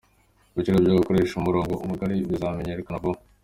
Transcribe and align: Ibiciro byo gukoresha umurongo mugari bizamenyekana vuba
Ibiciro 0.53 0.77
byo 0.83 0.95
gukoresha 0.99 1.33
umurongo 1.37 1.71
mugari 1.89 2.15
bizamenyekana 2.29 3.01
vuba 3.03 3.19